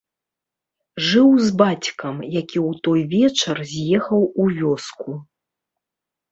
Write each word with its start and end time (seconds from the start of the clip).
Жыў 1.07 1.29
з 1.49 1.53
бацькам, 1.63 2.15
які 2.39 2.57
ў 2.67 2.71
той 2.83 3.01
вечар 3.13 3.57
з'ехаў 3.75 4.21
у 4.41 4.51
вёску. 4.59 5.11